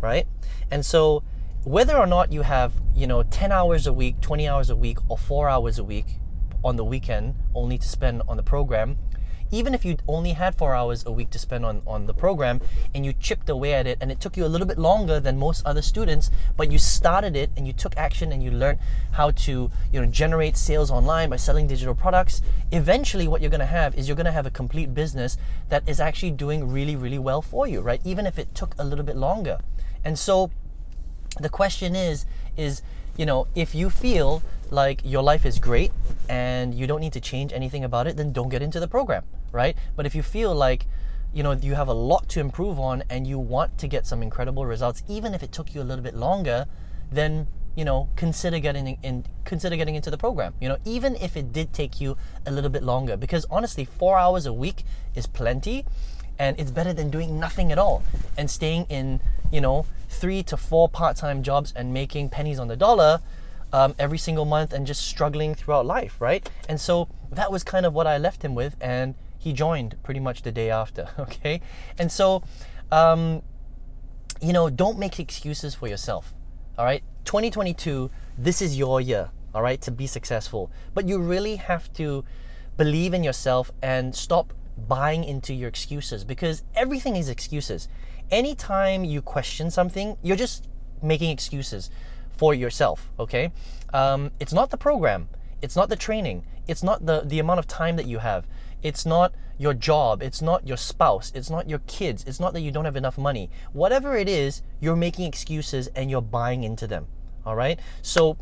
Right? 0.00 0.26
And 0.70 0.84
so 0.84 1.22
whether 1.64 1.96
or 1.96 2.06
not 2.06 2.32
you 2.32 2.42
have, 2.42 2.72
you 2.94 3.06
know, 3.06 3.22
10 3.22 3.52
hours 3.52 3.86
a 3.86 3.92
week, 3.92 4.20
20 4.22 4.48
hours 4.48 4.70
a 4.70 4.76
week, 4.76 4.98
or 5.08 5.18
four 5.18 5.48
hours 5.48 5.78
a 5.78 5.84
week, 5.84 6.18
on 6.64 6.76
the 6.76 6.84
weekend 6.84 7.34
only 7.54 7.78
to 7.78 7.86
spend 7.86 8.22
on 8.26 8.36
the 8.36 8.42
program, 8.42 8.96
even 9.50 9.74
if 9.74 9.84
you 9.84 9.96
only 10.08 10.32
had 10.32 10.54
four 10.56 10.74
hours 10.74 11.04
a 11.06 11.12
week 11.12 11.30
to 11.30 11.38
spend 11.38 11.64
on, 11.64 11.82
on 11.86 12.06
the 12.06 12.14
program 12.14 12.60
and 12.94 13.04
you 13.06 13.12
chipped 13.12 13.48
away 13.48 13.74
at 13.74 13.86
it 13.86 13.98
and 14.00 14.10
it 14.10 14.20
took 14.20 14.36
you 14.36 14.44
a 14.44 14.48
little 14.48 14.66
bit 14.66 14.78
longer 14.78 15.20
than 15.20 15.38
most 15.38 15.64
other 15.64 15.82
students, 15.82 16.30
but 16.56 16.72
you 16.72 16.78
started 16.78 17.36
it 17.36 17.50
and 17.56 17.66
you 17.66 17.72
took 17.72 17.96
action 17.96 18.32
and 18.32 18.42
you 18.42 18.50
learned 18.50 18.78
how 19.12 19.30
to 19.30 19.70
you 19.92 20.00
know 20.00 20.06
generate 20.06 20.56
sales 20.56 20.90
online 20.90 21.30
by 21.30 21.36
selling 21.36 21.66
digital 21.66 21.94
products, 21.94 22.42
eventually 22.72 23.28
what 23.28 23.40
you're 23.40 23.50
gonna 23.50 23.66
have 23.66 23.94
is 23.94 24.08
you're 24.08 24.16
gonna 24.16 24.32
have 24.32 24.46
a 24.46 24.50
complete 24.50 24.92
business 24.94 25.36
that 25.68 25.88
is 25.88 26.00
actually 26.00 26.32
doing 26.32 26.68
really, 26.72 26.96
really 26.96 27.18
well 27.18 27.42
for 27.42 27.68
you, 27.68 27.80
right? 27.80 28.00
Even 28.04 28.26
if 28.26 28.38
it 28.38 28.54
took 28.54 28.74
a 28.78 28.84
little 28.84 29.04
bit 29.04 29.16
longer. 29.16 29.58
And 30.04 30.18
so 30.18 30.50
the 31.38 31.48
question 31.48 31.94
is, 31.94 32.26
is 32.56 32.82
you 33.16 33.26
know, 33.26 33.46
if 33.54 33.74
you 33.74 33.90
feel 33.90 34.42
like 34.70 35.00
your 35.04 35.22
life 35.22 35.46
is 35.46 35.58
great 35.58 35.92
and 36.28 36.74
you 36.74 36.86
don't 36.86 37.00
need 37.00 37.12
to 37.12 37.20
change 37.20 37.52
anything 37.52 37.84
about 37.84 38.06
it, 38.06 38.16
then 38.16 38.32
don't 38.32 38.48
get 38.48 38.62
into 38.62 38.80
the 38.80 38.88
program, 38.88 39.24
right? 39.52 39.76
But 39.96 40.06
if 40.06 40.14
you 40.14 40.22
feel 40.22 40.54
like 40.54 40.86
you 41.32 41.42
know 41.42 41.52
you 41.52 41.74
have 41.74 41.88
a 41.88 41.94
lot 41.94 42.28
to 42.28 42.40
improve 42.40 42.78
on 42.78 43.02
and 43.10 43.26
you 43.26 43.38
want 43.38 43.76
to 43.78 43.88
get 43.88 44.06
some 44.06 44.22
incredible 44.22 44.66
results, 44.66 45.02
even 45.08 45.34
if 45.34 45.42
it 45.42 45.52
took 45.52 45.74
you 45.74 45.82
a 45.82 45.84
little 45.84 46.02
bit 46.02 46.14
longer, 46.14 46.66
then 47.10 47.46
you 47.76 47.84
know 47.84 48.08
consider 48.16 48.58
getting 48.58 48.98
in 49.02 49.24
consider 49.44 49.76
getting 49.76 49.96
into 49.96 50.10
the 50.10 50.16
program 50.16 50.54
you 50.60 50.68
know 50.68 50.78
even 50.84 51.16
if 51.16 51.36
it 51.36 51.52
did 51.52 51.72
take 51.72 52.00
you 52.00 52.16
a 52.46 52.50
little 52.52 52.70
bit 52.70 52.84
longer 52.84 53.16
because 53.16 53.44
honestly 53.50 53.84
4 53.84 54.16
hours 54.16 54.46
a 54.46 54.52
week 54.52 54.84
is 55.16 55.26
plenty 55.26 55.84
and 56.38 56.58
it's 56.58 56.70
better 56.70 56.92
than 56.92 57.10
doing 57.10 57.40
nothing 57.40 57.72
at 57.72 57.78
all 57.78 58.04
and 58.38 58.48
staying 58.48 58.86
in 58.88 59.20
you 59.50 59.60
know 59.60 59.86
3 60.14 60.42
to 60.44 60.56
4 60.56 60.88
part-time 60.88 61.42
jobs 61.42 61.72
and 61.76 61.92
making 61.92 62.28
pennies 62.28 62.58
on 62.58 62.68
the 62.68 62.76
dollar 62.76 63.20
um, 63.72 63.94
every 63.98 64.18
single 64.18 64.44
month 64.44 64.72
and 64.72 64.86
just 64.86 65.02
struggling 65.02 65.54
throughout 65.54 65.84
life, 65.84 66.20
right? 66.20 66.48
And 66.68 66.80
so 66.80 67.08
that 67.32 67.50
was 67.50 67.64
kind 67.64 67.84
of 67.84 67.92
what 67.92 68.06
I 68.06 68.18
left 68.18 68.44
him 68.44 68.54
with, 68.54 68.76
and 68.80 69.14
he 69.36 69.52
joined 69.52 69.96
pretty 70.02 70.20
much 70.20 70.42
the 70.42 70.52
day 70.52 70.70
after, 70.70 71.08
okay? 71.18 71.60
And 71.98 72.10
so, 72.10 72.42
um, 72.92 73.42
you 74.40 74.52
know, 74.52 74.70
don't 74.70 74.98
make 74.98 75.18
excuses 75.18 75.74
for 75.74 75.88
yourself, 75.88 76.32
all 76.78 76.84
right? 76.84 77.02
2022, 77.24 78.10
this 78.38 78.62
is 78.62 78.78
your 78.78 79.00
year, 79.00 79.30
all 79.54 79.62
right, 79.62 79.80
to 79.80 79.90
be 79.90 80.06
successful. 80.06 80.70
But 80.94 81.08
you 81.08 81.18
really 81.18 81.56
have 81.56 81.92
to 81.94 82.24
believe 82.76 83.12
in 83.12 83.24
yourself 83.24 83.72
and 83.82 84.14
stop 84.14 84.52
buying 84.88 85.24
into 85.24 85.54
your 85.54 85.68
excuses 85.68 86.24
because 86.24 86.62
everything 86.74 87.16
is 87.16 87.28
excuses. 87.28 87.88
Anytime 88.30 89.04
you 89.04 89.22
question 89.22 89.70
something, 89.70 90.16
you're 90.22 90.36
just 90.36 90.68
making 91.02 91.30
excuses 91.30 91.90
for 92.36 92.54
yourself, 92.54 93.10
okay? 93.18 93.52
Um, 93.92 94.30
it's 94.40 94.52
not 94.52 94.70
the 94.70 94.76
program, 94.76 95.28
it's 95.62 95.76
not 95.76 95.88
the 95.88 95.96
training, 95.96 96.44
it's 96.66 96.82
not 96.82 97.06
the, 97.06 97.22
the 97.24 97.38
amount 97.38 97.58
of 97.60 97.66
time 97.66 97.96
that 97.96 98.06
you 98.06 98.18
have, 98.18 98.46
it's 98.82 99.06
not 99.06 99.34
your 99.58 99.74
job, 99.74 100.22
it's 100.22 100.42
not 100.42 100.66
your 100.66 100.76
spouse, 100.76 101.30
it's 101.34 101.50
not 101.50 101.68
your 101.68 101.78
kids, 101.80 102.24
it's 102.26 102.40
not 102.40 102.52
that 102.54 102.60
you 102.60 102.70
don't 102.70 102.84
have 102.84 102.96
enough 102.96 103.18
money. 103.18 103.50
Whatever 103.72 104.16
it 104.16 104.28
is, 104.28 104.62
you're 104.80 104.96
making 104.96 105.26
excuses 105.26 105.86
and 105.88 106.10
you're 106.10 106.22
buying 106.22 106.64
into 106.64 106.86
them, 106.86 107.06
all 107.46 107.54
right? 107.54 107.78
So 108.02 108.36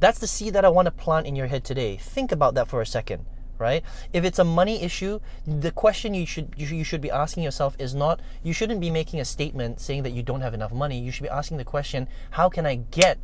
that's 0.00 0.18
the 0.18 0.26
seed 0.26 0.52
that 0.54 0.64
I 0.64 0.68
want 0.68 0.86
to 0.86 0.92
plant 0.92 1.26
in 1.26 1.36
your 1.36 1.46
head 1.46 1.64
today. 1.64 1.96
Think 1.96 2.32
about 2.32 2.54
that 2.54 2.68
for 2.68 2.80
a 2.82 2.86
second 2.86 3.24
right? 3.60 3.84
If 4.12 4.24
it's 4.24 4.38
a 4.38 4.44
money 4.44 4.82
issue, 4.82 5.20
the 5.46 5.70
question 5.70 6.14
you 6.14 6.26
should 6.26 6.54
you 6.56 6.82
should 6.82 7.00
be 7.00 7.10
asking 7.10 7.44
yourself 7.44 7.76
is 7.78 7.94
not 7.94 8.20
you 8.42 8.52
shouldn't 8.52 8.80
be 8.80 8.90
making 8.90 9.20
a 9.20 9.24
statement 9.24 9.80
saying 9.80 10.02
that 10.02 10.10
you 10.10 10.22
don't 10.22 10.40
have 10.40 10.54
enough 10.54 10.72
money. 10.72 10.98
You 10.98 11.12
should 11.12 11.22
be 11.22 11.28
asking 11.28 11.58
the 11.58 11.64
question, 11.64 12.08
how 12.32 12.48
can 12.48 12.66
I 12.66 12.76
get 12.76 13.18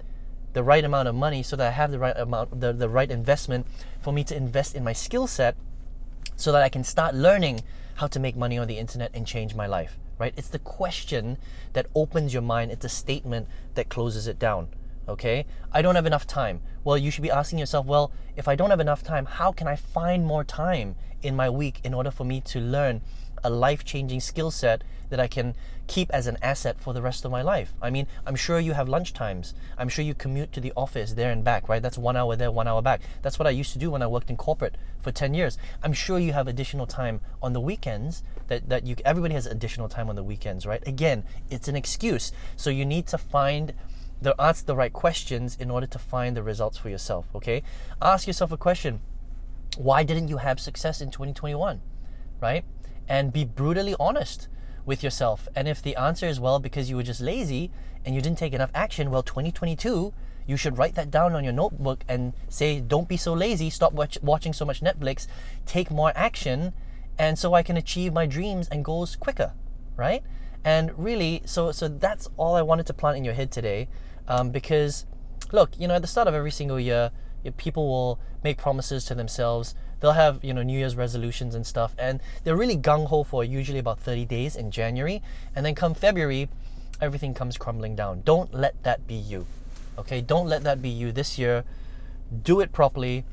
the 0.52 0.62
right 0.62 0.84
amount 0.84 1.08
of 1.08 1.14
money 1.14 1.42
so 1.42 1.56
that 1.56 1.66
I 1.66 1.70
have 1.70 1.90
the 1.90 1.98
right 1.98 2.16
amount 2.16 2.60
the, 2.60 2.72
the 2.72 2.88
right 2.88 3.10
investment 3.10 3.66
for 4.00 4.12
me 4.12 4.22
to 4.24 4.36
invest 4.36 4.74
in 4.74 4.84
my 4.84 4.92
skill 4.92 5.26
set 5.26 5.56
so 6.36 6.52
that 6.52 6.62
I 6.62 6.68
can 6.68 6.84
start 6.84 7.14
learning 7.14 7.62
how 7.96 8.06
to 8.08 8.20
make 8.20 8.36
money 8.36 8.58
on 8.58 8.68
the 8.68 8.78
internet 8.78 9.10
and 9.14 9.26
change 9.26 9.54
my 9.54 9.66
life, 9.66 9.98
right? 10.18 10.34
It's 10.36 10.48
the 10.48 10.58
question 10.58 11.38
that 11.72 11.86
opens 11.94 12.32
your 12.34 12.42
mind, 12.42 12.70
it's 12.70 12.84
a 12.84 12.90
statement 12.90 13.48
that 13.74 13.88
closes 13.88 14.26
it 14.26 14.38
down 14.38 14.68
okay? 15.08 15.46
I 15.72 15.82
don't 15.82 15.94
have 15.94 16.06
enough 16.06 16.26
time. 16.26 16.60
Well, 16.84 16.96
you 16.96 17.10
should 17.10 17.22
be 17.22 17.30
asking 17.30 17.58
yourself, 17.58 17.86
well, 17.86 18.12
if 18.36 18.48
I 18.48 18.54
don't 18.54 18.70
have 18.70 18.80
enough 18.80 19.02
time, 19.02 19.26
how 19.26 19.52
can 19.52 19.68
I 19.68 19.76
find 19.76 20.24
more 20.24 20.44
time 20.44 20.96
in 21.22 21.36
my 21.36 21.50
week 21.50 21.80
in 21.84 21.94
order 21.94 22.10
for 22.10 22.24
me 22.24 22.40
to 22.42 22.60
learn 22.60 23.00
a 23.44 23.50
life 23.50 23.84
changing 23.84 24.20
skill 24.20 24.50
set 24.50 24.82
that 25.08 25.20
I 25.20 25.28
can 25.28 25.54
keep 25.86 26.10
as 26.10 26.26
an 26.26 26.36
asset 26.42 26.80
for 26.80 26.92
the 26.92 27.02
rest 27.02 27.24
of 27.24 27.30
my 27.30 27.42
life? 27.42 27.72
I 27.80 27.90
mean, 27.90 28.06
I'm 28.26 28.36
sure 28.36 28.58
you 28.58 28.72
have 28.72 28.88
lunch 28.88 29.12
times. 29.12 29.54
I'm 29.78 29.88
sure 29.88 30.04
you 30.04 30.14
commute 30.14 30.52
to 30.52 30.60
the 30.60 30.72
office 30.76 31.12
there 31.12 31.30
and 31.30 31.44
back, 31.44 31.68
right? 31.68 31.82
That's 31.82 31.98
one 31.98 32.16
hour 32.16 32.36
there, 32.36 32.50
one 32.50 32.66
hour 32.66 32.82
back. 32.82 33.00
That's 33.22 33.38
what 33.38 33.46
I 33.46 33.50
used 33.50 33.72
to 33.72 33.78
do 33.78 33.90
when 33.90 34.02
I 34.02 34.06
worked 34.06 34.30
in 34.30 34.36
corporate 34.36 34.76
for 35.00 35.12
10 35.12 35.34
years. 35.34 35.58
I'm 35.82 35.92
sure 35.92 36.18
you 36.18 36.32
have 36.32 36.48
additional 36.48 36.86
time 36.86 37.20
on 37.42 37.52
the 37.52 37.60
weekends 37.60 38.22
that, 38.48 38.68
that 38.68 38.86
you 38.86 38.96
everybody 39.04 39.34
has 39.34 39.46
additional 39.46 39.88
time 39.88 40.08
on 40.08 40.16
the 40.16 40.24
weekends, 40.24 40.66
right? 40.66 40.86
Again, 40.86 41.24
it's 41.50 41.68
an 41.68 41.76
excuse. 41.76 42.32
So 42.56 42.70
you 42.70 42.84
need 42.84 43.06
to 43.08 43.18
find 43.18 43.72
the 44.20 44.34
ask 44.38 44.66
the 44.66 44.76
right 44.76 44.92
questions 44.92 45.56
in 45.58 45.70
order 45.70 45.86
to 45.86 45.98
find 45.98 46.36
the 46.36 46.42
results 46.42 46.78
for 46.78 46.88
yourself. 46.88 47.26
Okay, 47.34 47.62
ask 48.00 48.26
yourself 48.26 48.52
a 48.52 48.56
question: 48.56 49.00
Why 49.76 50.02
didn't 50.02 50.28
you 50.28 50.38
have 50.38 50.60
success 50.60 51.00
in 51.00 51.10
2021? 51.10 51.80
Right, 52.40 52.64
and 53.08 53.32
be 53.32 53.44
brutally 53.44 53.94
honest 53.98 54.48
with 54.84 55.02
yourself. 55.02 55.48
And 55.54 55.66
if 55.66 55.82
the 55.82 55.96
answer 55.96 56.26
is 56.26 56.38
well 56.38 56.58
because 56.58 56.88
you 56.88 56.96
were 56.96 57.02
just 57.02 57.20
lazy 57.20 57.70
and 58.04 58.14
you 58.14 58.20
didn't 58.20 58.38
take 58.38 58.52
enough 58.52 58.70
action, 58.74 59.10
well, 59.10 59.22
2022 59.22 60.12
you 60.46 60.56
should 60.56 60.78
write 60.78 60.94
that 60.94 61.10
down 61.10 61.34
on 61.34 61.44
your 61.44 61.52
notebook 61.52 62.04
and 62.08 62.32
say, 62.48 62.80
don't 62.80 63.08
be 63.08 63.16
so 63.16 63.32
lazy, 63.32 63.68
stop 63.68 63.92
watch- 63.92 64.18
watching 64.22 64.52
so 64.52 64.64
much 64.64 64.80
Netflix, 64.80 65.26
take 65.66 65.90
more 65.90 66.12
action, 66.14 66.72
and 67.18 67.38
so 67.38 67.54
I 67.54 67.62
can 67.62 67.76
achieve 67.76 68.12
my 68.12 68.26
dreams 68.26 68.68
and 68.68 68.84
goals 68.84 69.16
quicker, 69.16 69.52
right? 69.96 70.22
And 70.64 70.92
really, 70.98 71.42
so 71.44 71.72
so 71.72 71.88
that's 71.88 72.28
all 72.36 72.54
I 72.54 72.62
wanted 72.62 72.86
to 72.86 72.94
plant 72.94 73.16
in 73.16 73.24
your 73.24 73.34
head 73.34 73.50
today 73.50 73.88
um, 74.28 74.50
because 74.50 75.06
look, 75.52 75.78
you 75.78 75.86
know, 75.86 75.94
at 75.94 76.02
the 76.02 76.08
start 76.08 76.28
of 76.28 76.34
every 76.34 76.50
single 76.50 76.80
year, 76.80 77.10
people 77.56 77.88
will 77.88 78.18
make 78.42 78.58
promises 78.58 79.04
to 79.04 79.14
themselves. 79.14 79.74
They'll 80.00 80.12
have 80.12 80.44
you 80.44 80.52
know 80.52 80.62
New 80.62 80.78
Year's 80.78 80.96
resolutions 80.96 81.54
and 81.54 81.66
stuff, 81.66 81.94
and 81.98 82.20
they're 82.44 82.56
really 82.56 82.76
gung 82.76 83.06
ho 83.06 83.22
for 83.24 83.44
usually 83.44 83.78
about 83.78 84.00
30 84.00 84.24
days 84.24 84.56
in 84.56 84.70
January, 84.70 85.22
and 85.54 85.64
then 85.64 85.74
come 85.74 85.94
February, 85.94 86.48
everything 87.00 87.34
comes 87.34 87.56
crumbling 87.56 87.94
down. 87.94 88.22
Don't 88.24 88.52
let 88.52 88.82
that 88.82 89.06
be 89.06 89.14
you, 89.14 89.46
okay? 89.98 90.20
Don't 90.20 90.48
let 90.48 90.64
that 90.64 90.82
be 90.82 90.88
you 90.88 91.12
this 91.12 91.38
year. 91.38 91.64
Do 92.42 92.60
it 92.60 92.72
properly. 92.72 93.24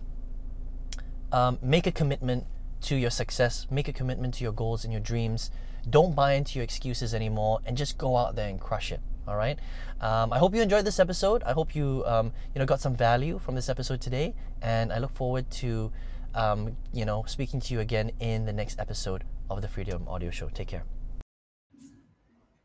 Um, 1.31 1.57
make 1.63 1.87
a 1.87 1.91
commitment 1.91 2.45
to 2.81 2.95
your 2.95 3.09
success. 3.09 3.65
Make 3.71 3.87
a 3.87 3.93
commitment 3.93 4.35
to 4.35 4.43
your 4.43 4.53
goals 4.53 4.83
and 4.83 4.93
your 4.93 5.01
dreams. 5.01 5.49
Don't 5.89 6.15
buy 6.15 6.33
into 6.33 6.59
your 6.59 6.63
excuses 6.63 7.13
anymore, 7.13 7.59
and 7.65 7.77
just 7.77 7.97
go 7.97 8.17
out 8.17 8.35
there 8.35 8.49
and 8.49 8.59
crush 8.59 8.91
it. 8.91 9.01
All 9.27 9.35
right. 9.37 9.57
Um, 10.01 10.33
I 10.33 10.37
hope 10.37 10.53
you 10.53 10.61
enjoyed 10.61 10.85
this 10.85 10.99
episode. 10.99 11.43
I 11.43 11.53
hope 11.53 11.75
you 11.75 12.03
um, 12.05 12.33
you 12.53 12.59
know 12.59 12.65
got 12.65 12.81
some 12.81 12.95
value 12.95 13.39
from 13.39 13.55
this 13.55 13.69
episode 13.69 14.01
today, 14.01 14.33
and 14.61 14.91
I 14.91 14.97
look 14.97 15.15
forward 15.15 15.49
to 15.61 15.91
um, 16.35 16.75
you 16.91 17.05
know 17.05 17.23
speaking 17.27 17.59
to 17.61 17.73
you 17.73 17.79
again 17.79 18.11
in 18.19 18.45
the 18.45 18.53
next 18.53 18.79
episode 18.79 19.23
of 19.49 19.61
the 19.61 19.67
Freedom 19.67 20.07
Audio 20.07 20.29
Show. 20.29 20.49
Take 20.49 20.67
care. 20.67 21.02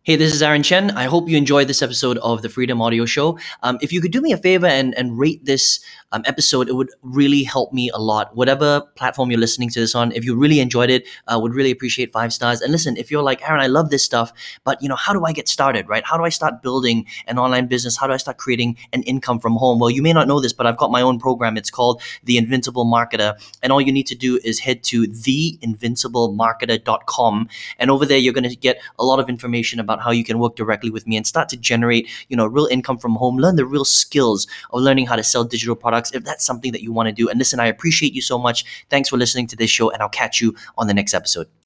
Hey, 0.08 0.16
this 0.16 0.32
is 0.32 0.40
Aaron 0.40 0.62
Chen. 0.62 0.90
I 0.92 1.04
hope 1.04 1.28
you 1.28 1.36
enjoyed 1.36 1.68
this 1.68 1.82
episode 1.82 2.16
of 2.22 2.40
the 2.40 2.48
Freedom 2.48 2.80
Audio 2.80 3.04
Show. 3.04 3.38
Um, 3.62 3.76
if 3.82 3.92
you 3.92 4.00
could 4.00 4.10
do 4.10 4.22
me 4.22 4.32
a 4.32 4.38
favor 4.38 4.64
and, 4.64 4.94
and 4.94 5.18
rate 5.18 5.44
this 5.44 5.80
um, 6.12 6.22
episode, 6.24 6.70
it 6.70 6.72
would 6.72 6.88
really 7.02 7.42
help 7.42 7.74
me 7.74 7.90
a 7.90 7.98
lot. 7.98 8.34
Whatever 8.34 8.80
platform 8.94 9.30
you're 9.30 9.38
listening 9.38 9.68
to 9.68 9.80
this 9.80 9.94
on, 9.94 10.12
if 10.12 10.24
you 10.24 10.34
really 10.34 10.60
enjoyed 10.60 10.88
it, 10.88 11.06
uh, 11.26 11.38
would 11.38 11.52
really 11.52 11.70
appreciate 11.70 12.10
five 12.10 12.32
stars. 12.32 12.62
And 12.62 12.72
listen, 12.72 12.96
if 12.96 13.10
you're 13.10 13.22
like 13.22 13.46
Aaron, 13.46 13.60
I 13.60 13.66
love 13.66 13.90
this 13.90 14.02
stuff, 14.02 14.32
but 14.64 14.82
you 14.82 14.88
know, 14.88 14.96
how 14.96 15.12
do 15.12 15.26
I 15.26 15.32
get 15.32 15.46
started? 15.46 15.86
Right? 15.90 16.02
How 16.06 16.16
do 16.16 16.24
I 16.24 16.30
start 16.30 16.62
building 16.62 17.04
an 17.26 17.38
online 17.38 17.66
business? 17.66 17.98
How 17.98 18.06
do 18.06 18.14
I 18.14 18.16
start 18.16 18.38
creating 18.38 18.78
an 18.94 19.02
income 19.02 19.38
from 19.38 19.56
home? 19.56 19.78
Well, 19.78 19.90
you 19.90 20.00
may 20.00 20.14
not 20.14 20.26
know 20.26 20.40
this, 20.40 20.54
but 20.54 20.66
I've 20.66 20.78
got 20.78 20.90
my 20.90 21.02
own 21.02 21.18
program. 21.18 21.58
It's 21.58 21.68
called 21.68 22.00
The 22.24 22.38
Invincible 22.38 22.86
Marketer, 22.86 23.34
and 23.62 23.72
all 23.72 23.82
you 23.82 23.92
need 23.92 24.06
to 24.06 24.14
do 24.14 24.40
is 24.42 24.60
head 24.60 24.82
to 24.84 25.02
theinvinciblemarketer.com, 25.02 27.48
and 27.78 27.90
over 27.90 28.06
there 28.06 28.16
you're 28.16 28.32
going 28.32 28.48
to 28.48 28.56
get 28.56 28.80
a 28.98 29.04
lot 29.04 29.20
of 29.20 29.28
information 29.28 29.80
about 29.98 30.04
how 30.04 30.10
you 30.10 30.24
can 30.24 30.38
work 30.38 30.56
directly 30.56 30.90
with 30.90 31.06
me 31.06 31.16
and 31.16 31.26
start 31.26 31.48
to 31.50 31.56
generate, 31.56 32.08
you 32.28 32.36
know, 32.36 32.46
real 32.46 32.66
income 32.66 32.98
from 32.98 33.16
home, 33.16 33.36
learn 33.36 33.56
the 33.56 33.66
real 33.66 33.84
skills 33.84 34.46
of 34.72 34.80
learning 34.80 35.06
how 35.06 35.16
to 35.16 35.24
sell 35.24 35.44
digital 35.44 35.76
products 35.76 36.12
if 36.14 36.24
that's 36.24 36.44
something 36.44 36.72
that 36.72 36.82
you 36.82 36.92
want 36.92 37.08
to 37.08 37.12
do. 37.12 37.28
And 37.28 37.38
listen, 37.38 37.60
I 37.60 37.66
appreciate 37.66 38.14
you 38.14 38.22
so 38.22 38.38
much. 38.38 38.64
Thanks 38.88 39.08
for 39.08 39.16
listening 39.16 39.46
to 39.48 39.56
this 39.56 39.70
show, 39.70 39.90
and 39.90 40.02
I'll 40.02 40.08
catch 40.08 40.40
you 40.40 40.54
on 40.76 40.86
the 40.86 40.94
next 40.94 41.14
episode. 41.14 41.48